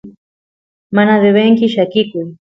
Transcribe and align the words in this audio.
mana 0.95 1.17
devenki 1.23 1.65
llakikuy 1.73 2.25